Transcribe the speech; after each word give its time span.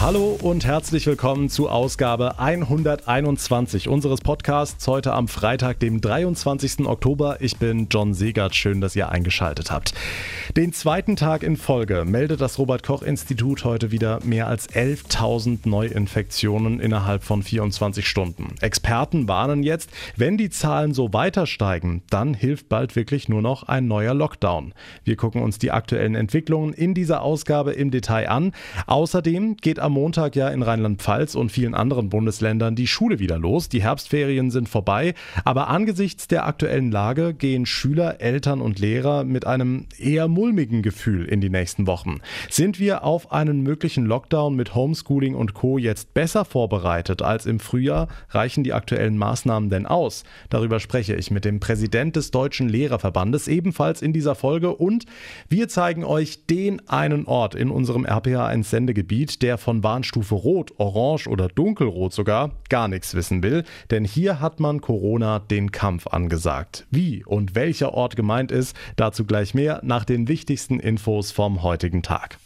Hallo 0.00 0.38
und 0.40 0.64
herzlich 0.64 1.08
willkommen 1.08 1.48
zu 1.48 1.68
Ausgabe 1.68 2.38
121 2.38 3.88
unseres 3.88 4.20
Podcasts 4.20 4.86
heute 4.86 5.12
am 5.12 5.26
Freitag, 5.26 5.80
dem 5.80 6.00
23. 6.00 6.86
Oktober. 6.86 7.38
Ich 7.40 7.56
bin 7.56 7.88
John 7.90 8.14
Segert. 8.14 8.54
Schön, 8.54 8.80
dass 8.80 8.94
ihr 8.94 9.08
eingeschaltet 9.08 9.72
habt. 9.72 9.94
Den 10.56 10.72
zweiten 10.72 11.16
Tag 11.16 11.42
in 11.42 11.56
Folge 11.56 12.04
meldet 12.04 12.40
das 12.40 12.60
Robert 12.60 12.84
Koch 12.84 13.02
Institut 13.02 13.64
heute 13.64 13.90
wieder 13.90 14.20
mehr 14.22 14.46
als 14.46 14.70
11.000 14.70 15.68
Neuinfektionen 15.68 16.78
innerhalb 16.78 17.24
von 17.24 17.42
24 17.42 18.06
Stunden. 18.06 18.54
Experten 18.60 19.26
warnen 19.26 19.64
jetzt, 19.64 19.90
wenn 20.16 20.38
die 20.38 20.48
Zahlen 20.48 20.94
so 20.94 21.12
weiter 21.12 21.44
steigen, 21.48 22.02
dann 22.08 22.34
hilft 22.34 22.68
bald 22.68 22.94
wirklich 22.94 23.28
nur 23.28 23.42
noch 23.42 23.64
ein 23.64 23.88
neuer 23.88 24.14
Lockdown. 24.14 24.74
Wir 25.02 25.16
gucken 25.16 25.42
uns 25.42 25.58
die 25.58 25.72
aktuellen 25.72 26.14
Entwicklungen 26.14 26.72
in 26.72 26.94
dieser 26.94 27.22
Ausgabe 27.22 27.72
im 27.72 27.90
Detail 27.90 28.28
an. 28.28 28.52
Außerdem 28.86 29.56
geht 29.56 29.80
am 29.88 29.94
Montag 29.94 30.36
ja 30.36 30.50
in 30.50 30.62
Rheinland-Pfalz 30.62 31.34
und 31.34 31.50
vielen 31.50 31.74
anderen 31.74 32.10
Bundesländern 32.10 32.74
die 32.74 32.86
Schule 32.86 33.18
wieder 33.20 33.38
los. 33.38 33.70
Die 33.70 33.82
Herbstferien 33.82 34.50
sind 34.50 34.68
vorbei, 34.68 35.14
aber 35.46 35.68
angesichts 35.68 36.28
der 36.28 36.46
aktuellen 36.46 36.90
Lage 36.90 37.32
gehen 37.32 37.64
Schüler, 37.64 38.20
Eltern 38.20 38.60
und 38.60 38.78
Lehrer 38.78 39.24
mit 39.24 39.46
einem 39.46 39.86
eher 39.98 40.28
mulmigen 40.28 40.82
Gefühl 40.82 41.24
in 41.24 41.40
die 41.40 41.48
nächsten 41.48 41.86
Wochen. 41.86 42.20
Sind 42.50 42.78
wir 42.78 43.02
auf 43.02 43.32
einen 43.32 43.62
möglichen 43.62 44.04
Lockdown 44.04 44.54
mit 44.54 44.74
Homeschooling 44.74 45.34
und 45.34 45.54
Co. 45.54 45.78
jetzt 45.78 46.12
besser 46.12 46.44
vorbereitet 46.44 47.22
als 47.22 47.46
im 47.46 47.58
Frühjahr? 47.58 48.08
Reichen 48.28 48.64
die 48.64 48.74
aktuellen 48.74 49.16
Maßnahmen 49.16 49.70
denn 49.70 49.86
aus? 49.86 50.24
Darüber 50.50 50.80
spreche 50.80 51.14
ich 51.14 51.30
mit 51.30 51.46
dem 51.46 51.60
Präsident 51.60 52.14
des 52.14 52.30
Deutschen 52.30 52.68
Lehrerverbandes 52.68 53.48
ebenfalls 53.48 54.02
in 54.02 54.12
dieser 54.12 54.34
Folge 54.34 54.74
und 54.74 55.06
wir 55.48 55.68
zeigen 55.68 56.04
euch 56.04 56.44
den 56.44 56.86
einen 56.90 57.24
Ort 57.24 57.54
in 57.54 57.70
unserem 57.70 58.04
RPA 58.04 58.48
1 58.48 58.68
Sendegebiet, 58.68 59.40
der 59.40 59.56
von 59.56 59.77
von 59.78 59.84
Warnstufe 59.84 60.34
Rot, 60.34 60.72
Orange 60.78 61.28
oder 61.28 61.48
Dunkelrot 61.48 62.12
sogar 62.12 62.50
gar 62.68 62.88
nichts 62.88 63.14
wissen 63.14 63.42
will, 63.42 63.64
denn 63.90 64.04
hier 64.04 64.40
hat 64.40 64.58
man 64.60 64.80
Corona 64.80 65.38
den 65.38 65.70
Kampf 65.70 66.08
angesagt. 66.08 66.86
Wie 66.90 67.24
und 67.24 67.54
welcher 67.54 67.94
Ort 67.94 68.16
gemeint 68.16 68.50
ist, 68.50 68.76
dazu 68.96 69.24
gleich 69.24 69.54
mehr 69.54 69.80
nach 69.84 70.04
den 70.04 70.26
wichtigsten 70.26 70.80
Infos 70.80 71.30
vom 71.30 71.62
heutigen 71.62 72.02
Tag. 72.02 72.38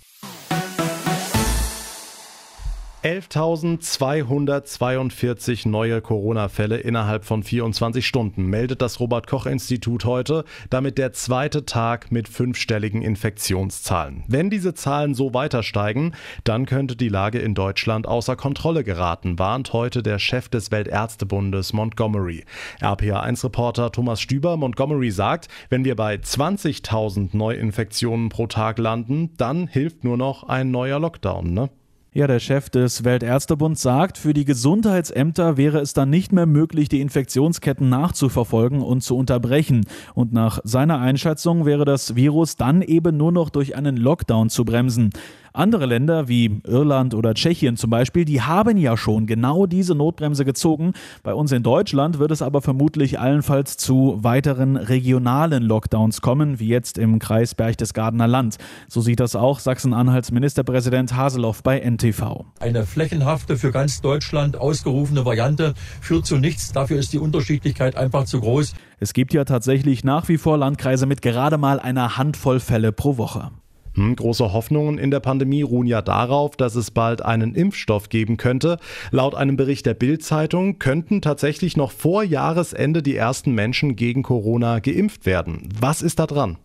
11.242 3.03 5.69
neue 5.69 6.01
Corona-Fälle 6.01 6.77
innerhalb 6.77 7.25
von 7.25 7.43
24 7.43 8.07
Stunden 8.07 8.47
meldet 8.47 8.81
das 8.81 9.01
Robert 9.01 9.27
Koch 9.27 9.47
Institut 9.47 10.05
heute, 10.05 10.45
damit 10.71 10.99
der 10.99 11.13
zweite 11.13 11.67
Tag 11.67 12.13
mit 12.13 12.29
fünfstelligen 12.29 13.03
Infektionszahlen. 13.03 14.23
Wenn 14.29 14.51
diese 14.51 14.75
Zahlen 14.75 15.15
so 15.15 15.35
weiter 15.35 15.65
steigen, 15.65 16.13
dann 16.45 16.65
könnte 16.65 16.95
die 16.95 17.09
Lage 17.09 17.41
in 17.41 17.57
Deutschland 17.57 18.07
außer 18.07 18.37
Kontrolle 18.37 18.85
geraten, 18.85 19.37
warnt 19.37 19.73
heute 19.73 20.05
der 20.05 20.21
Chef 20.21 20.49
des 20.49 20.71
Weltärztebundes 20.71 21.73
Montgomery. 21.73 22.45
RPA1-Reporter 22.81 23.91
Thomas 23.91 24.21
Stüber 24.21 24.57
Montgomery 24.57 25.11
sagt, 25.11 25.49
wenn 25.71 25.85
wir 25.85 25.97
bei 25.97 26.15
20.000 26.15 27.37
Neuinfektionen 27.37 28.29
pro 28.29 28.47
Tag 28.47 28.79
landen, 28.79 29.35
dann 29.39 29.67
hilft 29.67 30.05
nur 30.05 30.17
noch 30.17 30.45
ein 30.45 30.71
neuer 30.71 31.01
Lockdown, 31.01 31.53
ne? 31.53 31.69
Ja, 32.15 32.27
der 32.27 32.41
Chef 32.41 32.69
des 32.69 33.05
Weltärztebunds 33.05 33.81
sagt, 33.81 34.19
für 34.19 34.35
die 34.35 34.45
Gesundheitsämter 34.45 35.57
wäre 35.57 35.79
es 35.79 35.95
dann 35.95 36.11
nicht 36.11 36.31
mehr 36.31 36.45
möglich, 36.45 36.91
die 36.91 37.01
Infektionsketten 37.01 37.89
nachzuverfolgen 37.89 38.83
und 38.83 39.03
zu 39.03 39.17
unterbrechen. 39.17 39.87
Und 40.13 40.31
nach 40.31 40.59
seiner 40.63 41.01
Einschätzung 41.01 41.65
wäre 41.65 41.87
das 41.87 42.15
Virus 42.15 42.57
dann 42.57 42.83
eben 42.83 43.17
nur 43.17 43.33
noch 43.33 43.49
durch 43.49 43.77
einen 43.77 43.97
Lockdown 43.97 44.51
zu 44.51 44.67
bremsen. 44.67 45.09
Andere 45.55 45.87
Länder 45.87 46.29
wie 46.29 46.61
Irland 46.67 47.15
oder 47.15 47.35
Tschechien 47.35 47.77
zum 47.77 47.91
Beispiel, 47.91 48.25
die 48.25 48.41
haben 48.41 48.79
ja 48.79 48.97
schon 48.97 49.27
genau 49.27 49.67
diese 49.67 49.95
Notbremse 49.95 50.45
gezogen. 50.45 50.93
Bei 51.23 51.35
uns 51.35 51.53
in 51.53 51.63
Deutschland 51.63 52.19
wird 52.19 52.31
es 52.31 52.41
aber 52.41 52.63
vermutlich 52.63 53.21
allenfalls 53.21 53.77
zu 53.77 54.19
weiteren 54.23 54.77
regionalen 54.77 55.63
Lockdowns 55.63 56.23
kommen, 56.23 56.59
wie 56.59 56.69
jetzt 56.69 56.97
im 56.97 57.19
Kreis 57.19 57.55
Berchtesgadener 57.55 58.27
Land. 58.27 58.57
So 58.89 59.01
sieht 59.03 59.21
das 59.21 59.37
auch 59.37 59.59
Sachsen-Anhalts 59.59 60.31
Ministerpräsident 60.33 61.15
Haseloff 61.15 61.63
bei 61.63 61.81
NTV. 61.81 62.45
Eine 62.59 62.87
flächenhafte, 62.87 63.57
für 63.57 63.73
ganz 63.73 64.01
Deutschland 64.01 64.57
ausgerufene 64.57 65.25
Variante 65.25 65.75
führt 66.01 66.25
zu 66.25 66.39
nichts. 66.39 66.73
Dafür 66.73 66.99
ist 66.99 67.13
die 67.13 67.19
Unterschiedlichkeit 67.19 67.97
einfach 67.97 68.25
zu 68.25 68.41
groß. 68.41 68.73
Es 69.01 69.13
gibt 69.13 69.35
ja 69.35 69.45
tatsächlich 69.45 70.03
nach 70.05 70.29
wie 70.29 70.39
vor 70.39 70.57
Landkreise 70.57 71.07
mit 71.07 71.23
gerade 71.23 71.59
mal 71.59 71.79
einer 71.79 72.17
Handvoll 72.17 72.61
Fälle 72.61 72.93
pro 72.93 73.19
Woche. 73.19 73.51
Hm, 73.95 74.17
große 74.17 74.53
Hoffnungen 74.53 74.99
in 74.99 75.11
der 75.11 75.21
Pandemie 75.21 75.63
ruhen 75.63 75.87
ja 75.87 76.03
darauf, 76.03 76.57
dass 76.57 76.75
es 76.75 76.91
bald 76.91 77.23
einen 77.23 77.55
Impfstoff 77.55 78.09
geben 78.09 78.37
könnte. 78.37 78.79
Laut 79.11 79.35
einem 79.35 79.57
Bericht 79.57 79.87
der 79.87 79.95
Bild-Zeitung 79.95 80.79
könnten 80.79 81.21
tatsächlich 81.21 81.77
noch 81.77 81.91
vor 81.91 82.23
Jahresende 82.23 83.03
die 83.03 83.17
ersten 83.17 83.53
Menschen 83.53 83.97
gegen 83.97 84.23
Corona 84.23 84.79
geimpft 84.79 85.27
werden. 85.27 85.69
Was 85.79 86.03
ist 86.03 86.19
da 86.19 86.27
dran? 86.27 86.59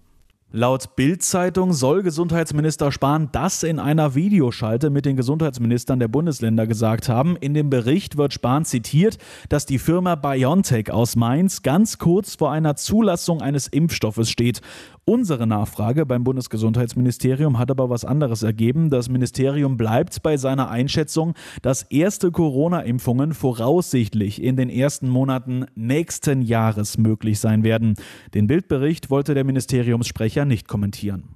Laut 0.53 0.95
Bild-Zeitung 0.95 1.73
soll 1.73 2.03
Gesundheitsminister 2.03 2.93
Spahn 2.93 3.27
das 3.33 3.63
in 3.63 3.79
einer 3.79 4.15
Videoschalte 4.15 4.89
mit 4.89 5.05
den 5.05 5.17
Gesundheitsministern 5.17 5.99
der 5.99 6.07
Bundesländer 6.07 6.65
gesagt 6.65 7.09
haben. 7.09 7.35
In 7.35 7.53
dem 7.53 7.69
Bericht 7.69 8.15
wird 8.15 8.33
Spahn 8.33 8.63
zitiert, 8.63 9.17
dass 9.49 9.65
die 9.65 9.77
Firma 9.77 10.15
BioNTech 10.15 10.89
aus 10.89 11.17
Mainz 11.17 11.63
ganz 11.63 11.97
kurz 11.97 12.35
vor 12.35 12.49
einer 12.53 12.77
Zulassung 12.77 13.41
eines 13.41 13.67
Impfstoffes 13.67 14.29
steht. 14.29 14.61
Unsere 15.03 15.47
Nachfrage 15.47 16.05
beim 16.05 16.23
Bundesgesundheitsministerium 16.23 17.59
hat 17.59 17.71
aber 17.71 17.89
was 17.89 18.05
anderes 18.05 18.43
ergeben. 18.43 18.89
Das 18.89 19.09
Ministerium 19.09 19.75
bleibt 19.75 20.21
bei 20.21 20.37
seiner 20.37 20.69
Einschätzung, 20.69 21.33
dass 21.61 21.83
erste 21.83 22.31
Corona-Impfungen 22.31 23.33
voraussichtlich 23.33 24.41
in 24.41 24.55
den 24.55 24.69
ersten 24.69 25.09
Monaten 25.09 25.65
nächsten 25.75 26.41
Jahres 26.41 26.97
möglich 26.97 27.39
sein 27.39 27.63
werden. 27.63 27.95
Den 28.33 28.47
Bildbericht 28.47 29.09
wollte 29.09 29.33
der 29.33 29.45
Ministeriumssprecher 29.45 30.36
nicht 30.45 30.67
kommentieren. 30.67 31.35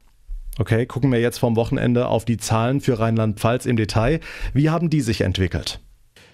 Okay, 0.60 0.86
gucken 0.86 1.12
wir 1.12 1.20
jetzt 1.20 1.40
vom 1.40 1.56
Wochenende 1.56 2.08
auf 2.08 2.26
die 2.26 2.38
Zahlen 2.38 2.82
für 2.82 3.00
Rheinland-Pfalz 3.00 3.66
im 3.66 3.78
Detail. 3.78 4.20
Wie 4.54 4.70
haben 4.70 4.90
die 4.90 5.02
sich 5.02 5.22
entwickelt? 5.22 5.80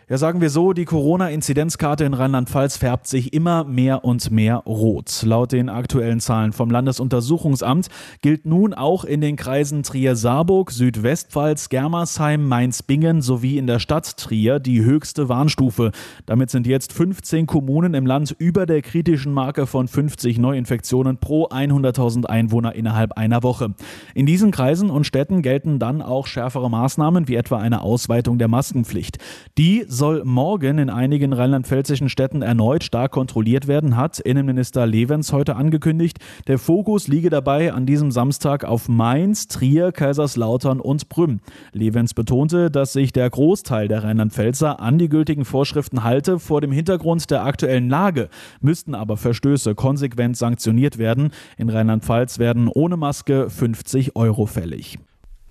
Ja, 0.10 0.18
sagen 0.18 0.40
wir 0.40 0.50
so, 0.50 0.72
die 0.72 0.86
Corona-Inzidenzkarte 0.86 2.06
in 2.06 2.14
Rheinland-Pfalz 2.14 2.78
färbt 2.78 3.08
sich 3.08 3.34
immer 3.34 3.66
mehr 3.66 4.06
und 4.06 4.32
mehr 4.32 4.56
rot. 4.66 5.22
Laut 5.24 5.52
den 5.52 5.68
aktuellen 5.68 6.22
Zahlen 6.22 6.54
vom 6.54 6.72
Landesuntersuchungsamt 6.72 7.90
gilt 8.22 8.46
nun 8.46 8.74
auch 8.74 9.04
in 9.04 9.20
den 9.20 9.36
Kreisen 9.36 9.84
Trier-Saarburg, 9.84 10.72
Südwestpfalz, 10.72 11.68
Germersheim, 11.68 12.48
Mainz-Bingen 12.48 13.22
sowie 13.22 13.58
in 13.58 13.68
der 13.68 13.80
Stadt 13.80 14.16
Trier 14.16 14.60
die 14.60 14.82
höchste 14.82 15.28
Warnstufe. 15.28 15.92
Damit 16.26 16.52
sind 16.52 16.68
jetzt 16.68 16.94
15 16.94 17.46
Kommunen 17.46 17.94
im 17.94 18.06
Land 18.06 18.34
über 18.40 18.66
der 18.66 18.82
kritischen 18.84 19.34
Marke 19.34 19.68
von 19.68 19.90
50 19.90 20.40
Neuinfektionen 20.40 21.18
pro 21.18 21.48
100.000 21.48 22.28
Einwohner 22.28 22.76
innerhalb 22.76 23.18
einer 23.18 23.44
Woche. 23.44 23.74
In 24.16 24.26
diesen 24.26 24.52
Kreisen 24.52 24.90
und 24.90 25.04
Städten 25.04 25.42
gelten 25.42 25.80
dann 25.80 26.02
auch 26.02 26.28
schärfere 26.28 26.70
Maßnahmen 26.70 27.28
wie 27.28 27.36
etwa 27.36 27.58
eine 27.58 27.82
Ausweitung 27.82 28.38
der 28.38 28.48
Maskenpflicht. 28.48 29.18
Die 29.58 29.84
soll 29.98 30.24
morgen 30.24 30.78
in 30.78 30.90
einigen 30.90 31.34
rheinland-pfälzischen 31.34 32.08
Städten 32.08 32.44
erneut 32.44 32.84
stark 32.84 33.12
kontrolliert 33.12 33.68
werden, 33.68 33.98
hat 33.98 34.20
Innenminister 34.20 34.86
Levens 34.86 35.34
heute 35.34 35.56
angekündigt. 35.56 36.20
Der 36.46 36.60
Fokus 36.60 37.08
liege 37.08 37.30
dabei 37.30 37.74
an 37.74 37.86
diesem 37.86 38.12
Samstag 38.12 38.64
auf 38.64 38.88
Mainz, 38.88 39.48
Trier, 39.48 39.92
Kaiserslautern 39.92 40.80
und 40.80 41.10
Brünn. 41.10 41.42
Levens 41.74 42.14
betonte, 42.14 42.70
dass 42.70 42.94
sich 42.94 43.12
der 43.12 43.30
Großteil 43.30 43.88
der 43.88 44.04
Rheinland-Pfälzer 44.04 44.80
an 44.80 45.00
die 45.00 45.10
gültigen 45.10 45.44
Vorschriften 45.44 46.04
halte. 46.04 46.38
Vor 46.40 46.62
dem 46.62 46.72
Hintergrund 46.72 47.30
der 47.32 47.44
aktuellen 47.44 47.90
Lage 47.90 48.30
müssten 48.62 48.94
aber 48.94 49.18
Verstöße 49.18 49.74
konsequent 49.74 50.38
sanktioniert 50.38 51.00
werden. 51.00 51.32
In 51.58 51.70
Rheinland-Pfalz 51.70 52.38
werden 52.38 52.68
ohne 52.68 52.98
Maske 52.98 53.50
50 53.50 54.16
Euro 54.16 54.46
fällig. 54.46 55.00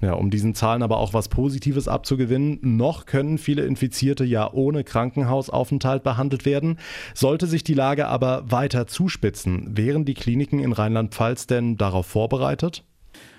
Ja, 0.02 0.12
um 0.12 0.30
diesen 0.30 0.54
Zahlen 0.54 0.82
aber 0.82 0.98
auch 0.98 1.14
was 1.14 1.28
Positives 1.28 1.88
abzugewinnen, 1.88 2.58
noch 2.62 3.06
können 3.06 3.38
viele 3.38 3.64
Infizierte 3.64 4.24
ja 4.24 4.52
ohne 4.52 4.84
Krankenhausaufenthalt 4.84 6.02
behandelt 6.02 6.44
werden. 6.44 6.78
Sollte 7.14 7.46
sich 7.46 7.64
die 7.64 7.74
Lage 7.74 8.06
aber 8.06 8.50
weiter 8.50 8.86
zuspitzen, 8.86 9.76
wären 9.76 10.04
die 10.04 10.14
Kliniken 10.14 10.60
in 10.60 10.72
Rheinland-Pfalz 10.72 11.46
denn 11.46 11.78
darauf 11.78 12.06
vorbereitet? 12.06 12.84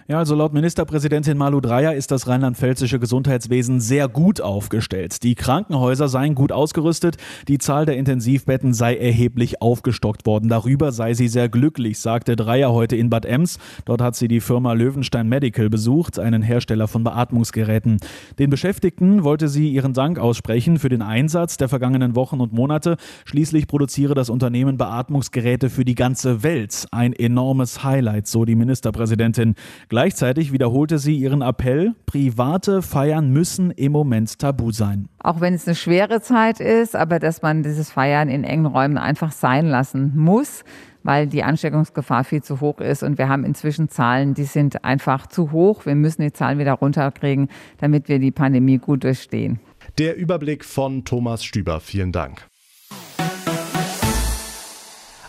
Ja, 0.10 0.20
also 0.20 0.36
laut 0.36 0.54
Ministerpräsidentin 0.54 1.38
Malu 1.38 1.60
Dreyer 1.60 1.94
ist 1.94 2.12
das 2.12 2.30
rheinland-pfälzische 2.30 2.98
Gesundheitswesen 2.98 3.82
sehr 3.82 4.08
gut 4.08 4.40
aufgestellt. 4.40 5.22
Die 5.22 5.36
Krankenhäuser 5.36 6.08
seien 6.08 6.34
gut 6.34 6.54
ausgerüstet, 6.54 7.18
die 7.50 7.58
Zahl 7.58 7.86
der 7.86 7.98
Intensivbetten 7.98 8.74
sei 8.74 8.96
erheblich 8.96 9.62
aufgestockt 9.62 10.26
worden. 10.26 10.48
Darüber 10.48 10.94
sei 10.94 11.14
sie 11.14 11.28
sehr 11.28 11.50
glücklich, 11.50 12.00
sagte 12.00 12.38
Dreyer 12.38 12.72
heute 12.72 12.96
in 12.96 13.10
Bad 13.10 13.26
Ems. 13.26 13.60
Dort 13.84 14.02
hat 14.02 14.16
sie 14.16 14.30
die 14.30 14.40
Firma 14.40 14.72
Löwenstein 14.72 15.28
Medical 15.28 15.70
besucht, 15.70 16.20
einen 16.20 16.42
Hersteller 16.42 16.88
von 16.88 17.04
Beatmungsgeräten. 17.04 17.98
Den 18.40 18.50
Beschäftigten 18.50 19.26
wollte 19.26 19.50
sie 19.50 19.70
ihren 19.74 19.92
Dank 19.92 20.20
aussprechen 20.20 20.80
für 20.80 20.88
den 20.88 21.02
Einsatz 21.02 21.58
der 21.58 21.68
vergangenen 21.68 22.16
Wochen 22.16 22.40
und 22.40 22.54
Monate. 22.54 22.96
Schließlich 23.26 23.68
produziere 23.68 24.14
das 24.14 24.30
Unternehmen 24.30 24.78
Beatmungsgeräte 24.78 25.70
für 25.70 25.84
die 25.84 25.96
ganze 25.96 26.44
Welt. 26.44 26.86
Ein 26.92 27.12
enormes 27.12 27.84
Highlight, 27.84 28.28
so 28.28 28.46
die 28.46 28.56
Ministerpräsidentin. 28.56 29.56
Gleichzeitig 29.98 30.52
wiederholte 30.52 31.00
sie 31.00 31.16
ihren 31.18 31.42
Appell, 31.42 31.96
private 32.06 32.84
Feiern 32.84 33.32
müssen 33.32 33.72
im 33.72 33.94
Moment 33.94 34.38
tabu 34.38 34.72
sein. 34.72 35.10
Auch 35.18 35.42
wenn 35.42 35.56
es 35.56 35.66
eine 35.66 35.74
schwere 35.74 36.22
Zeit 36.22 36.60
ist, 36.60 36.96
aber 36.96 37.18
dass 37.18 37.42
man 37.42 37.64
dieses 37.64 37.90
Feiern 37.90 38.30
in 38.30 38.44
engen 38.44 38.68
Räumen 38.68 39.00
einfach 39.00 39.32
sein 39.32 39.66
lassen 39.66 40.14
muss, 40.16 40.64
weil 41.02 41.26
die 41.26 41.42
Ansteckungsgefahr 41.42 42.26
viel 42.26 42.44
zu 42.44 42.62
hoch 42.62 42.80
ist. 42.80 43.02
Und 43.02 43.18
wir 43.18 43.28
haben 43.28 43.44
inzwischen 43.44 43.90
Zahlen, 43.90 44.36
die 44.36 44.44
sind 44.44 44.86
einfach 44.86 45.26
zu 45.26 45.52
hoch. 45.52 45.88
Wir 45.88 45.96
müssen 45.96 46.22
die 46.22 46.32
Zahlen 46.32 46.60
wieder 46.60 46.74
runterkriegen, 46.74 47.50
damit 47.80 48.08
wir 48.08 48.20
die 48.20 48.30
Pandemie 48.30 48.78
gut 48.78 49.04
durchstehen. 49.04 49.60
Der 49.98 50.16
Überblick 50.16 50.64
von 50.64 51.06
Thomas 51.06 51.44
Stüber. 51.44 51.80
Vielen 51.80 52.12
Dank. 52.12 52.46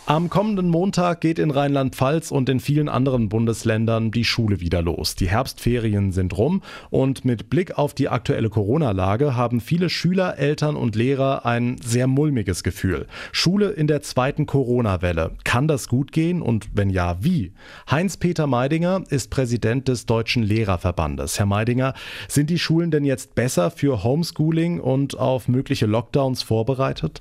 Am 0.09 0.31
kommenden 0.31 0.71
Montag 0.71 1.21
geht 1.21 1.39
in 1.39 1.51
Rheinland-Pfalz 1.51 2.31
und 2.31 2.49
in 2.49 2.61
vielen 2.61 2.89
anderen 2.89 3.29
Bundesländern 3.29 4.11
die 4.11 4.25
Schule 4.25 4.59
wieder 4.59 4.81
los. 4.81 5.17
Die 5.17 5.29
Herbstferien 5.29 6.13
sind 6.13 6.39
rum 6.39 6.63
und 6.89 7.27
mit 7.27 7.51
Blick 7.51 7.77
auf 7.77 7.93
die 7.93 8.09
aktuelle 8.09 8.49
Corona-Lage 8.49 9.37
haben 9.37 9.61
viele 9.61 9.91
Schüler, 9.91 10.39
Eltern 10.39 10.77
und 10.77 10.97
Lehrer 10.97 11.45
ein 11.45 11.77
sehr 11.85 12.07
mulmiges 12.07 12.63
Gefühl. 12.63 13.07
Schule 13.33 13.69
in 13.69 13.87
der 13.87 14.01
zweiten 14.01 14.47
Corona-Welle. 14.47 15.33
Kann 15.45 15.69
das 15.69 15.89
gut 15.89 16.11
gehen 16.11 16.41
und 16.41 16.71
wenn 16.73 16.89
ja, 16.89 17.19
wie? 17.23 17.53
Heinz-Peter 17.91 18.47
Meidinger 18.47 19.03
ist 19.11 19.29
Präsident 19.29 19.89
des 19.89 20.07
Deutschen 20.07 20.43
Lehrerverbandes. 20.43 21.39
Herr 21.39 21.45
Meidinger, 21.45 21.93
sind 22.29 22.49
die 22.49 22.59
Schulen 22.59 22.91
denn 22.91 23.05
jetzt 23.05 23.35
besser 23.35 23.71
für 23.71 24.05
Homeschooling 24.05 24.81
und 24.81 25.19
auf 25.19 25.49
mögliche 25.49 25.85
Lockdowns 25.85 26.43
vorbereitet? 26.43 27.21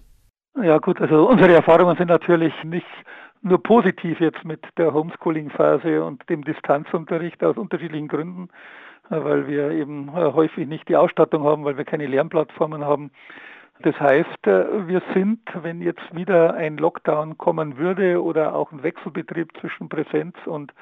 Ja 0.64 0.80
gut, 0.80 1.00
also 1.00 1.30
unsere 1.30 1.54
Erfahrungen 1.54 1.96
sind 1.98 2.08
natürlich 2.10 2.54
nicht 2.64 2.88
nur 3.44 3.62
positiv 3.62 4.20
jetzt 4.20 4.44
mit 4.44 4.66
der 4.78 4.92
Homeschooling-Phase 4.92 6.04
und 6.04 6.28
dem 6.30 6.44
Distanzunterricht 6.44 7.44
aus 7.44 7.58
unterschiedlichen 7.58 8.08
Gründen, 8.08 8.50
weil 9.10 9.48
wir 9.48 9.70
eben 9.70 10.12
häufig 10.14 10.68
nicht 10.68 10.90
die 10.90 10.96
Ausstattung 10.96 11.44
haben, 11.44 11.64
weil 11.64 11.78
wir 11.78 11.86
keine 11.86 12.08
Lernplattformen 12.08 12.84
haben. 12.84 13.12
Das 13.84 14.00
heißt, 14.00 14.48
wir 14.48 15.04
sind, 15.14 15.42
wenn 15.62 15.82
jetzt 15.82 16.16
wieder 16.16 16.56
ein 16.56 16.78
Lockdown 16.78 17.38
kommen 17.38 17.78
würde 17.78 18.24
oder 18.24 18.56
auch 18.56 18.72
ein 18.72 18.82
Wechselbetrieb 18.82 19.56
zwischen 19.62 19.90
Präsenz 19.90 20.36
und 20.46 20.74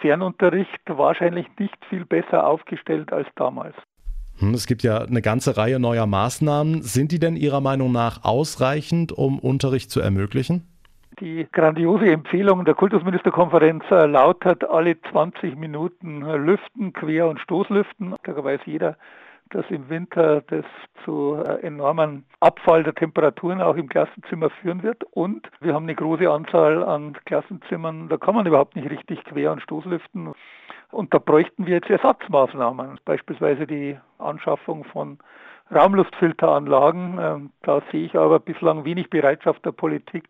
Fernunterricht, 0.00 0.80
wahrscheinlich 0.86 1.48
nicht 1.58 1.84
viel 1.86 2.04
besser 2.04 2.46
aufgestellt 2.46 3.12
als 3.12 3.26
damals. 3.34 3.74
Hm, 4.38 4.54
es 4.54 4.66
gibt 4.66 4.82
ja 4.82 4.98
eine 4.98 5.22
ganze 5.22 5.56
Reihe 5.56 5.78
neuer 5.78 6.06
Maßnahmen. 6.06 6.82
Sind 6.82 7.12
die 7.12 7.18
denn 7.18 7.36
Ihrer 7.36 7.60
Meinung 7.60 7.92
nach 7.92 8.24
ausreichend, 8.24 9.12
um 9.12 9.38
Unterricht 9.38 9.90
zu 9.90 10.00
ermöglichen? 10.00 10.66
Die 11.20 11.46
grandiose 11.52 12.06
Empfehlung 12.06 12.64
der 12.64 12.74
Kultusministerkonferenz 12.74 13.84
äh, 13.90 14.06
lautet 14.06 14.64
alle 14.64 15.00
20 15.12 15.54
Minuten 15.56 16.22
lüften, 16.22 16.92
Quer- 16.92 17.28
und 17.28 17.38
Stoßlüften. 17.38 18.16
Da 18.24 18.44
weiß 18.44 18.60
jeder, 18.64 18.96
dass 19.50 19.64
im 19.70 19.88
Winter 19.88 20.40
das 20.48 20.64
zu 21.04 21.36
äh, 21.36 21.64
enormen 21.64 22.24
Abfall 22.40 22.82
der 22.82 22.94
Temperaturen 22.94 23.60
auch 23.60 23.76
im 23.76 23.88
Klassenzimmer 23.88 24.50
führen 24.50 24.82
wird. 24.82 25.04
Und 25.12 25.48
wir 25.60 25.74
haben 25.74 25.84
eine 25.84 25.94
große 25.94 26.28
Anzahl 26.28 26.82
an 26.82 27.16
Klassenzimmern, 27.26 28.08
da 28.08 28.16
kann 28.16 28.34
man 28.34 28.46
überhaupt 28.46 28.74
nicht 28.74 28.90
richtig 28.90 29.22
Quer- 29.24 29.52
und 29.52 29.62
Stoßlüften. 29.62 30.32
Und 30.94 31.12
da 31.12 31.18
bräuchten 31.18 31.66
wir 31.66 31.74
jetzt 31.74 31.90
Ersatzmaßnahmen, 31.90 33.00
beispielsweise 33.04 33.66
die 33.66 33.96
Anschaffung 34.18 34.84
von 34.84 35.18
Raumluftfilteranlagen. 35.74 37.18
Ähm, 37.20 37.50
da 37.62 37.82
sehe 37.90 38.06
ich 38.06 38.14
aber 38.14 38.38
bislang 38.38 38.84
wenig 38.84 39.10
Bereitschaft 39.10 39.64
der 39.64 39.72
Politik, 39.72 40.24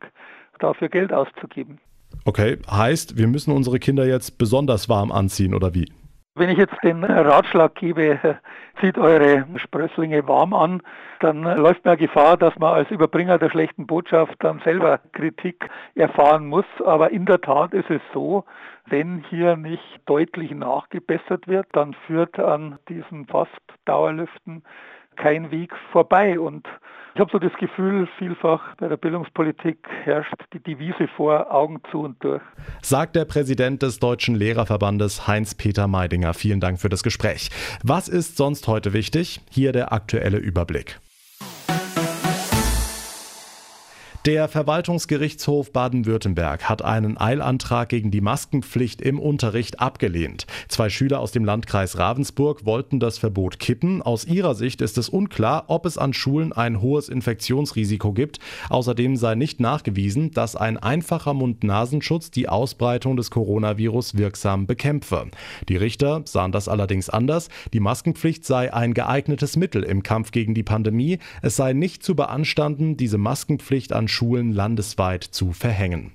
dafür 0.61 0.89
Geld 0.89 1.13
auszugeben. 1.13 1.81
Okay, 2.25 2.59
heißt, 2.71 3.19
wir 3.19 3.27
müssen 3.27 3.53
unsere 3.53 3.79
Kinder 3.79 4.07
jetzt 4.07 4.39
besonders 4.39 4.89
warm 4.89 5.13
anziehen 5.13 5.55
oder 5.55 5.75
wie? 5.75 5.93
Wenn 6.37 6.49
ich 6.49 6.59
jetzt 6.59 6.75
den 6.83 7.05
Ratschlag 7.05 7.77
gebe, 7.77 8.19
zieht 8.81 8.99
eure 8.99 9.47
Sprösslinge 9.57 10.27
warm 10.27 10.53
an, 10.53 10.83
dann 11.21 11.43
läuft 11.43 11.85
man 11.85 11.97
Gefahr, 11.97 12.37
dass 12.37 12.59
man 12.59 12.75
als 12.75 12.91
Überbringer 12.91 13.39
der 13.39 13.51
schlechten 13.51 13.87
Botschaft 13.87 14.35
dann 14.41 14.61
selber 14.65 14.99
Kritik 15.13 15.69
erfahren 15.95 16.49
muss. 16.49 16.65
Aber 16.85 17.13
in 17.13 17.25
der 17.25 17.41
Tat 17.41 17.73
ist 17.73 17.89
es 17.89 18.01
so, 18.13 18.45
wenn 18.87 19.25
hier 19.31 19.57
nicht 19.57 20.01
deutlich 20.07 20.51
nachgebessert 20.51 21.47
wird, 21.47 21.69
dann 21.73 21.95
führt 22.07 22.37
an 22.41 22.81
diesen 22.89 23.27
fast 23.27 23.53
Dauerlüften 23.85 24.65
kein 25.17 25.51
Weg 25.51 25.73
vorbei. 25.93 26.39
Und 26.39 26.67
ich 27.15 27.21
habe 27.21 27.31
so 27.31 27.39
das 27.39 27.53
Gefühl, 27.61 28.09
vielfach 28.19 28.61
bei 28.77 28.89
der 28.89 28.97
Bildungspolitik 28.97 29.79
herrscht 30.05 30.35
die 30.53 30.61
Devise 30.61 31.09
vor, 31.17 31.53
Augen 31.55 31.81
zu 31.91 32.01
und 32.01 32.23
durch. 32.23 32.43
Sagt 32.83 33.15
der 33.17 33.25
Präsident 33.25 33.83
des 33.83 34.01
Deutschen 34.01 34.35
Lehrerverbandes 34.35 35.29
Heinz-Peter 35.29 35.87
Meidinger. 35.87 36.35
Vielen 36.35 36.61
Dank 36.61 36.81
für 36.81 36.89
das 36.89 37.03
Gespräch. 37.03 37.51
Was 37.83 38.09
ist 38.09 38.37
sonst 38.37 38.67
heute 38.67 38.93
wichtig? 38.93 39.41
Hier 39.51 39.73
der 39.73 39.93
aktuelle 39.93 40.39
Überblick. 40.39 40.99
Der 44.27 44.49
Verwaltungsgerichtshof 44.49 45.71
Baden-Württemberg 45.71 46.67
hat 46.67 46.81
einen 46.81 47.19
Eilantrag 47.19 47.91
gegen 47.91 48.11
die 48.11 48.23
Maskenpflicht 48.23 49.03
im 49.03 49.19
Unterricht 49.19 49.81
abgelehnt. 49.81 50.47
Zwei 50.69 50.89
Schüler 50.89 51.21
aus 51.21 51.31
dem 51.31 51.45
Landkreis 51.45 51.99
Ravensburg 51.99 52.65
wollten 52.65 53.01
das 53.01 53.19
Verbot 53.19 53.59
kippen. 53.59 54.01
Aus 54.01 54.25
ihrer 54.25 54.55
Sicht 54.55 54.81
ist 54.81 54.97
es 54.97 55.11
unklar, 55.11 55.65
ob 55.67 55.85
es 55.85 55.99
an 55.99 56.15
Schulen 56.15 56.55
ein 56.55 56.81
hohes 56.81 57.11
Infektionsrisiko 57.11 58.15
gibt. 58.15 58.39
Außerdem 58.71 59.17
sei 59.17 59.35
nicht 59.35 59.61
nachgewiesen, 59.61 60.31
dass 60.31 60.57
ein 60.57 60.79
einfacher 60.79 61.35
Mund-Nasenschutz 61.35 62.31
die 62.31 62.49
Ausbreitung 62.49 63.19
des 63.19 63.31
Coronavirus 63.31 64.17
wirksam 64.17 64.67
bekämpfe. 64.67 65.27
Die 65.69 65.77
Richter 65.77 66.23
sahen 66.25 66.51
das 66.51 66.69
allerdings 66.69 67.11
anders. 67.11 67.51
Die 67.75 67.81
Maskenpflicht 67.81 68.47
sei 68.47 68.73
ein 68.73 68.95
geeignetes 68.95 69.59
Mittel 69.59 69.83
im 69.83 70.03
Kampf 70.03 70.31
gegen 70.31 70.55
die 70.55 70.63
Pandemie. 70.63 71.19
Es 71.43 71.57
sei 71.57 71.75
nicht 71.75 72.03
zu 72.03 72.17
beanstanden, 72.17 72.97
diese 72.97 73.19
Maskenpflicht 73.19 73.93
an 73.93 74.09
Schulen 74.15 74.53
landesweit 74.53 75.25
zu 75.25 75.53
verhängen. 75.53 76.13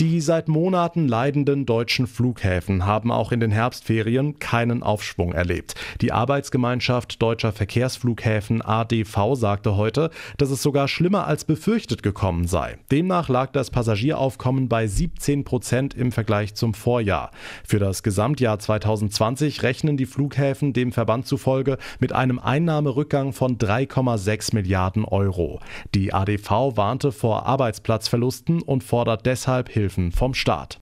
Die 0.00 0.20
seit 0.20 0.46
Monaten 0.46 1.08
leidenden 1.08 1.66
deutschen 1.66 2.06
Flughäfen 2.06 2.86
haben 2.86 3.10
auch 3.10 3.32
in 3.32 3.40
den 3.40 3.50
Herbstferien 3.50 4.38
keinen 4.38 4.84
Aufschwung 4.84 5.32
erlebt. 5.32 5.74
Die 6.00 6.12
Arbeitsgemeinschaft 6.12 7.20
deutscher 7.20 7.50
Verkehrsflughäfen 7.50 8.62
ADV 8.62 9.34
sagte 9.34 9.76
heute, 9.76 10.10
dass 10.36 10.50
es 10.50 10.62
sogar 10.62 10.86
schlimmer 10.86 11.26
als 11.26 11.44
befürchtet 11.44 12.04
gekommen 12.04 12.46
sei. 12.46 12.78
Demnach 12.92 13.28
lag 13.28 13.50
das 13.50 13.70
Passagieraufkommen 13.70 14.68
bei 14.68 14.86
17 14.86 15.42
Prozent 15.42 15.94
im 15.94 16.12
Vergleich 16.12 16.54
zum 16.54 16.74
Vorjahr. 16.74 17.32
Für 17.64 17.80
das 17.80 18.04
Gesamtjahr 18.04 18.60
2020 18.60 19.64
rechnen 19.64 19.96
die 19.96 20.06
Flughäfen 20.06 20.74
dem 20.74 20.92
Verband 20.92 21.26
zufolge 21.26 21.76
mit 21.98 22.12
einem 22.12 22.38
Einnahmerückgang 22.38 23.32
von 23.32 23.58
3,6 23.58 24.54
Milliarden 24.54 25.04
Euro. 25.04 25.58
Die 25.96 26.14
ADV 26.14 26.76
warnte 26.76 27.10
vor 27.10 27.46
Arbeitsplatzverlusten 27.46 28.62
und 28.62 28.84
fordert 28.84 29.26
deshalb 29.26 29.68
Hilfe 29.68 29.87
Hilfen 29.88 30.12
vom 30.12 30.34
Staat. 30.34 30.80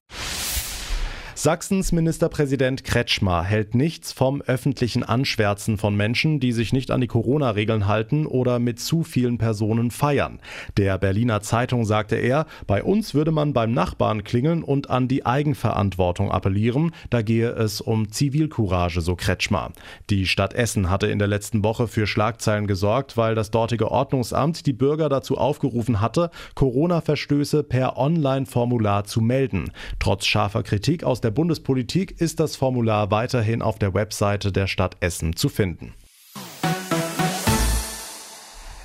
Sachsens 1.39 1.91
Ministerpräsident 1.91 2.83
Kretschmer 2.83 3.43
hält 3.43 3.75
nichts 3.75 4.11
vom 4.11 4.41
öffentlichen 4.41 5.03
Anschwärzen 5.03 5.77
von 5.77 5.95
Menschen, 5.95 6.39
die 6.39 6.51
sich 6.51 6.73
nicht 6.73 6.89
an 6.89 6.99
die 6.99 7.05
Corona-Regeln 7.05 7.85
halten 7.85 8.25
oder 8.25 8.57
mit 8.57 8.79
zu 8.79 9.03
vielen 9.03 9.37
Personen 9.37 9.91
feiern. 9.91 10.39
Der 10.77 10.97
Berliner 10.97 11.41
Zeitung 11.41 11.85
sagte 11.85 12.15
er, 12.15 12.47
bei 12.65 12.81
uns 12.81 13.13
würde 13.13 13.29
man 13.29 13.53
beim 13.53 13.71
Nachbarn 13.71 14.23
klingeln 14.23 14.63
und 14.63 14.89
an 14.89 15.07
die 15.07 15.27
Eigenverantwortung 15.27 16.31
appellieren. 16.31 16.89
Da 17.11 17.21
gehe 17.21 17.51
es 17.51 17.81
um 17.81 18.11
Zivilcourage, 18.11 19.01
so 19.01 19.15
Kretschmer. 19.15 19.73
Die 20.09 20.25
Stadt 20.25 20.55
Essen 20.55 20.89
hatte 20.89 21.05
in 21.05 21.19
der 21.19 21.27
letzten 21.27 21.63
Woche 21.63 21.87
für 21.87 22.07
Schlagzeilen 22.07 22.65
gesorgt, 22.65 23.15
weil 23.15 23.35
das 23.35 23.51
dortige 23.51 23.91
Ordnungsamt 23.91 24.65
die 24.65 24.73
Bürger 24.73 25.07
dazu 25.07 25.37
aufgerufen 25.37 26.01
hatte, 26.01 26.31
Corona-Verstöße 26.55 27.61
per 27.61 27.95
Online-Formular 27.95 29.03
zu 29.03 29.21
melden. 29.21 29.69
Trotz 29.99 30.25
scharfer 30.25 30.63
Kritik 30.63 31.03
aus 31.03 31.21
der 31.21 31.26
der 31.27 31.31
Bundespolitik 31.31 32.21
ist 32.21 32.39
das 32.39 32.55
Formular 32.55 33.11
weiterhin 33.11 33.61
auf 33.61 33.77
der 33.77 33.93
Webseite 33.93 34.53
der 34.53 34.65
Stadt 34.65 34.95
Essen 35.01 35.35
zu 35.35 35.49
finden. 35.49 35.93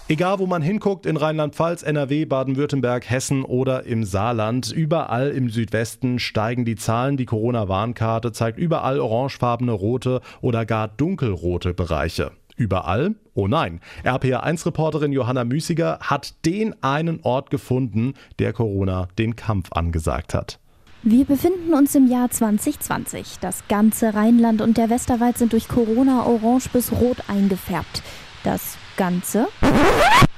Egal, 0.09 0.41
wo 0.41 0.47
man 0.47 0.61
hinguckt, 0.61 1.07
in 1.07 1.17
Rheinland-Pfalz, 1.17 1.85
NRW, 1.85 2.25
Baden-Württemberg, 2.25 3.09
Hessen 3.09 3.45
oder 3.45 3.85
im 3.85 4.03
Saarland, 4.03 4.73
überall 4.73 5.29
im 5.29 5.51
Südwesten 5.51 6.19
steigen 6.19 6.65
die 6.65 6.75
Zahlen. 6.75 7.17
Die 7.17 7.27
Corona-Warnkarte 7.27 8.33
zeigt 8.33 8.59
überall 8.59 8.99
orangefarbene, 8.99 9.71
rote 9.71 10.21
oder 10.41 10.67
gar 10.67 10.89
dunkelrote 10.89 11.75
Bereiche. 11.75 12.33
Überall? 12.57 13.15
Oh 13.35 13.47
nein. 13.47 13.79
RPA1-Reporterin 14.03 15.13
Johanna 15.13 15.45
Müßiger 15.45 16.01
hat 16.01 16.45
den 16.45 16.75
einen 16.83 17.21
Ort 17.23 17.51
gefunden, 17.51 18.15
der 18.41 18.53
Corona 18.53 19.07
den 19.17 19.37
Kampf 19.37 19.71
angesagt 19.71 20.35
hat. 20.35 20.59
Wir 21.05 21.25
befinden 21.25 21.75
uns 21.75 21.97
im 21.97 22.07
Jahr 22.07 22.31
2020. 22.31 23.41
Das 23.41 23.65
ganze 23.69 24.15
Rheinland 24.15 24.61
und 24.61 24.77
der 24.77 24.89
Westerwald 24.89 25.37
sind 25.37 25.53
durch 25.53 25.67
Corona 25.67 26.25
orange 26.27 26.69
bis 26.73 26.93
rot 26.93 27.17
eingefärbt. 27.27 28.05
Das 28.45 28.77
Ganze? 28.97 29.49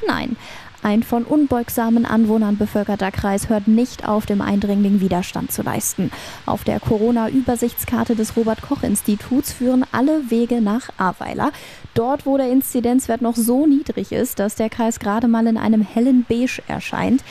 Nein. 0.06 0.36
Ein 0.82 1.02
von 1.02 1.24
unbeugsamen 1.24 2.06
Anwohnern 2.06 2.56
bevölkerter 2.56 3.10
Kreis 3.10 3.50
hört 3.50 3.68
nicht 3.68 4.08
auf, 4.08 4.24
dem 4.24 4.40
Eindringling 4.40 5.00
Widerstand 5.00 5.52
zu 5.52 5.62
leisten. 5.62 6.10
Auf 6.46 6.64
der 6.64 6.80
Corona-Übersichtskarte 6.80 8.16
des 8.16 8.34
Robert-Koch-Instituts 8.36 9.52
führen 9.52 9.84
alle 9.92 10.30
Wege 10.30 10.62
nach 10.62 10.88
Ahrweiler. 10.96 11.52
Dort, 11.92 12.24
wo 12.24 12.38
der 12.38 12.50
Inzidenzwert 12.50 13.20
noch 13.20 13.36
so 13.36 13.66
niedrig 13.66 14.12
ist, 14.12 14.38
dass 14.38 14.56
der 14.56 14.70
Kreis 14.70 14.98
gerade 14.98 15.28
mal 15.28 15.46
in 15.46 15.58
einem 15.58 15.82
hellen 15.82 16.24
Beige 16.26 16.62
erscheint. 16.68 17.22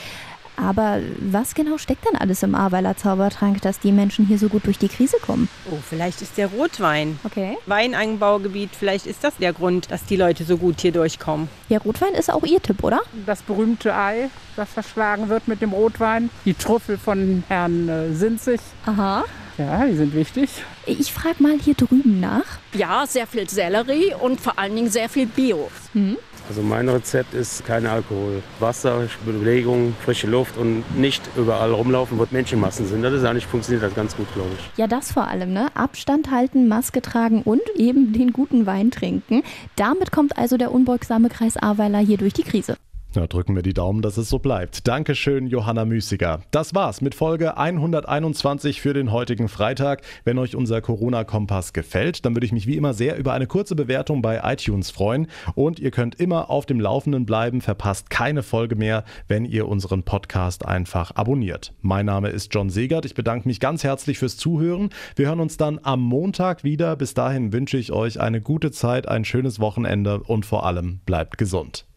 Aber 0.56 1.00
was 1.18 1.54
genau 1.54 1.78
steckt 1.78 2.04
denn 2.06 2.16
alles 2.16 2.42
im 2.42 2.54
Ahrweiler 2.54 2.96
Zaubertrank, 2.96 3.60
dass 3.62 3.80
die 3.80 3.92
Menschen 3.92 4.26
hier 4.26 4.38
so 4.38 4.48
gut 4.48 4.66
durch 4.66 4.78
die 4.78 4.88
Krise 4.88 5.16
kommen? 5.20 5.48
Oh, 5.70 5.78
vielleicht 5.88 6.22
ist 6.22 6.38
der 6.38 6.48
Rotwein. 6.48 7.18
Okay. 7.24 7.56
Weinanbaugebiet, 7.66 8.70
vielleicht 8.78 9.06
ist 9.06 9.24
das 9.24 9.36
der 9.36 9.52
Grund, 9.52 9.90
dass 9.90 10.04
die 10.04 10.16
Leute 10.16 10.44
so 10.44 10.56
gut 10.56 10.80
hier 10.80 10.92
durchkommen. 10.92 11.48
Ja, 11.68 11.78
Rotwein 11.78 12.14
ist 12.14 12.32
auch 12.32 12.44
Ihr 12.44 12.62
Tipp, 12.62 12.82
oder? 12.84 13.00
Das 13.26 13.42
berühmte 13.42 13.94
Ei, 13.94 14.30
das 14.56 14.70
verschlagen 14.70 15.28
wird 15.28 15.48
mit 15.48 15.60
dem 15.60 15.72
Rotwein. 15.72 16.30
Die 16.44 16.54
Trüffel 16.54 16.98
von 16.98 17.44
Herrn 17.48 17.88
äh, 17.88 18.12
Sinzig. 18.14 18.60
Aha. 18.86 19.24
Ja, 19.58 19.86
die 19.86 19.94
sind 19.94 20.14
wichtig. 20.14 20.50
Ich 20.86 21.12
frage 21.12 21.42
mal 21.42 21.56
hier 21.58 21.74
drüben 21.74 22.18
nach. 22.18 22.58
Ja, 22.72 23.06
sehr 23.06 23.26
viel 23.26 23.48
Sellerie 23.48 24.14
und 24.20 24.40
vor 24.40 24.58
allen 24.58 24.74
Dingen 24.74 24.90
sehr 24.90 25.08
viel 25.08 25.26
Bio. 25.26 25.70
Hm? 25.92 26.16
Also 26.48 26.62
mein 26.62 26.88
Rezept 26.88 27.32
ist 27.34 27.64
kein 27.64 27.86
Alkohol. 27.86 28.42
Wasser, 28.60 29.08
Bewegung, 29.24 29.94
frische 30.04 30.26
Luft 30.26 30.56
und 30.58 30.84
nicht 30.96 31.22
überall 31.36 31.72
rumlaufen, 31.72 32.18
wo 32.18 32.26
Menschenmassen 32.30 32.86
sind. 32.86 33.02
Das 33.02 33.12
ist 33.12 33.24
eigentlich 33.24 33.46
funktioniert 33.46 33.82
das 33.82 33.94
ganz 33.94 34.16
gut, 34.16 34.26
glaube 34.34 34.50
ich. 34.58 34.78
Ja, 34.78 34.86
das 34.86 35.12
vor 35.12 35.28
allem, 35.28 35.52
ne? 35.52 35.68
Abstand 35.74 36.30
halten, 36.30 36.68
Maske 36.68 37.00
tragen 37.00 37.42
und 37.42 37.62
eben 37.76 38.12
den 38.12 38.32
guten 38.32 38.66
Wein 38.66 38.90
trinken. 38.90 39.42
Damit 39.76 40.12
kommt 40.12 40.36
also 40.36 40.56
der 40.56 40.72
unbeugsame 40.72 41.28
Kreis 41.28 41.56
Ahrweiler 41.56 41.98
hier 41.98 42.18
durch 42.18 42.32
die 42.32 42.42
Krise. 42.42 42.76
Ja, 43.14 43.28
drücken 43.28 43.54
wir 43.54 43.62
die 43.62 43.74
Daumen, 43.74 44.02
dass 44.02 44.16
es 44.16 44.28
so 44.28 44.40
bleibt. 44.40 44.88
Dankeschön, 44.88 45.46
Johanna 45.46 45.84
Müßiger. 45.84 46.40
Das 46.50 46.74
war's 46.74 47.00
mit 47.00 47.14
Folge 47.14 47.56
121 47.56 48.80
für 48.80 48.92
den 48.92 49.12
heutigen 49.12 49.46
Freitag. 49.46 50.02
Wenn 50.24 50.36
euch 50.36 50.56
unser 50.56 50.80
Corona-Kompass 50.80 51.72
gefällt, 51.72 52.24
dann 52.24 52.34
würde 52.34 52.44
ich 52.44 52.50
mich 52.50 52.66
wie 52.66 52.76
immer 52.76 52.92
sehr 52.92 53.16
über 53.16 53.32
eine 53.32 53.46
kurze 53.46 53.76
Bewertung 53.76 54.20
bei 54.20 54.40
iTunes 54.42 54.90
freuen. 54.90 55.28
Und 55.54 55.78
ihr 55.78 55.92
könnt 55.92 56.16
immer 56.16 56.50
auf 56.50 56.66
dem 56.66 56.80
Laufenden 56.80 57.24
bleiben, 57.24 57.60
verpasst 57.60 58.10
keine 58.10 58.42
Folge 58.42 58.74
mehr, 58.74 59.04
wenn 59.28 59.44
ihr 59.44 59.68
unseren 59.68 60.02
Podcast 60.02 60.66
einfach 60.66 61.12
abonniert. 61.14 61.72
Mein 61.82 62.06
Name 62.06 62.30
ist 62.30 62.52
John 62.52 62.68
Segert. 62.68 63.04
Ich 63.06 63.14
bedanke 63.14 63.46
mich 63.46 63.60
ganz 63.60 63.84
herzlich 63.84 64.18
fürs 64.18 64.36
Zuhören. 64.36 64.90
Wir 65.14 65.28
hören 65.28 65.38
uns 65.38 65.56
dann 65.56 65.78
am 65.84 66.00
Montag 66.00 66.64
wieder. 66.64 66.96
Bis 66.96 67.14
dahin 67.14 67.52
wünsche 67.52 67.78
ich 67.78 67.92
euch 67.92 68.20
eine 68.20 68.40
gute 68.40 68.72
Zeit, 68.72 69.06
ein 69.06 69.24
schönes 69.24 69.60
Wochenende 69.60 70.18
und 70.20 70.44
vor 70.44 70.66
allem 70.66 70.98
bleibt 71.06 71.38
gesund. 71.38 71.86